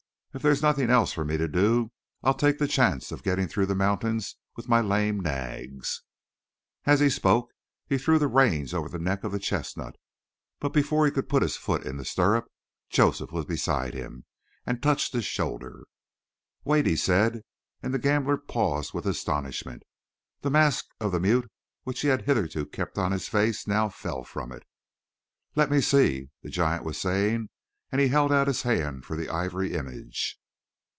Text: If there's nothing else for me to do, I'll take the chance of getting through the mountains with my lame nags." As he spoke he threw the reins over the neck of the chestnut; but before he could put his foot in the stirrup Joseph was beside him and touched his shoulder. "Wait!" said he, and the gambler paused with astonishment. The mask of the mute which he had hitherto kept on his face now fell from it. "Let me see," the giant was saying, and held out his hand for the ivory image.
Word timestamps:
If 0.33 0.41
there's 0.41 0.61
nothing 0.61 0.89
else 0.89 1.11
for 1.11 1.25
me 1.25 1.35
to 1.35 1.49
do, 1.49 1.91
I'll 2.23 2.33
take 2.33 2.57
the 2.57 2.65
chance 2.65 3.11
of 3.11 3.21
getting 3.21 3.49
through 3.49 3.65
the 3.65 3.75
mountains 3.75 4.37
with 4.55 4.69
my 4.69 4.79
lame 4.79 5.19
nags." 5.19 6.03
As 6.85 7.01
he 7.01 7.09
spoke 7.09 7.49
he 7.85 7.97
threw 7.97 8.17
the 8.17 8.29
reins 8.29 8.73
over 8.73 8.87
the 8.87 8.97
neck 8.97 9.25
of 9.25 9.33
the 9.33 9.39
chestnut; 9.39 9.97
but 10.61 10.69
before 10.71 11.03
he 11.05 11.11
could 11.11 11.27
put 11.27 11.41
his 11.41 11.57
foot 11.57 11.85
in 11.85 11.97
the 11.97 12.05
stirrup 12.05 12.49
Joseph 12.89 13.33
was 13.33 13.43
beside 13.43 13.93
him 13.93 14.23
and 14.65 14.81
touched 14.81 15.11
his 15.11 15.25
shoulder. 15.25 15.83
"Wait!" 16.63 16.95
said 16.95 17.33
he, 17.33 17.41
and 17.83 17.93
the 17.93 17.99
gambler 17.99 18.37
paused 18.37 18.93
with 18.93 19.05
astonishment. 19.05 19.83
The 20.39 20.49
mask 20.49 20.85
of 21.01 21.11
the 21.11 21.19
mute 21.19 21.51
which 21.83 21.99
he 21.99 22.07
had 22.07 22.21
hitherto 22.21 22.67
kept 22.67 22.97
on 22.97 23.11
his 23.11 23.27
face 23.27 23.67
now 23.67 23.89
fell 23.89 24.23
from 24.23 24.53
it. 24.53 24.63
"Let 25.57 25.69
me 25.69 25.81
see," 25.81 26.29
the 26.41 26.49
giant 26.49 26.85
was 26.85 26.97
saying, 26.97 27.49
and 27.93 27.99
held 27.99 28.31
out 28.31 28.47
his 28.47 28.61
hand 28.61 29.03
for 29.03 29.17
the 29.17 29.27
ivory 29.27 29.73
image. 29.73 30.37